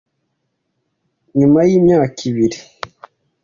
[1.39, 2.57] Nyuma y’imyaka ibiri,